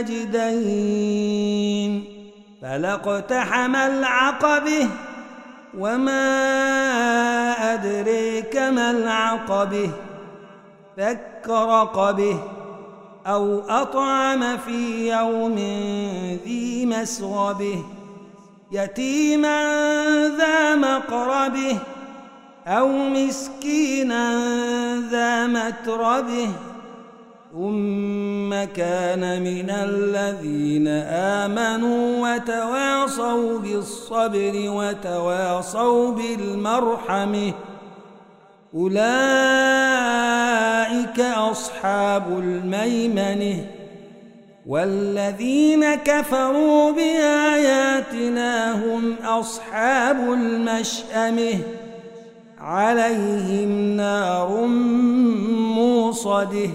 [0.00, 1.92] النجدين
[2.62, 4.88] فلاقتحم العقبة
[5.78, 6.24] وما
[7.74, 9.90] أدريك ما العقبة.
[10.96, 12.38] فك رقبة
[13.26, 15.54] أو أطعم في يوم
[16.44, 17.84] ذي مسغبه
[18.72, 19.62] يتيما
[20.38, 21.78] ذا مقربة
[22.66, 24.40] أو مسكينا
[25.10, 26.48] ذا متربة.
[27.52, 30.88] ثم كان من الذين
[31.38, 37.52] آمنوا وتواصوا بالصبر وتواصوا بالمرحمة
[38.74, 39.00] أولئك
[41.20, 43.66] أصحاب الميمنة
[44.66, 51.58] والذين كفروا بآياتنا هم أصحاب المشأمة
[52.60, 54.66] عليهم نار
[55.76, 56.70] موصده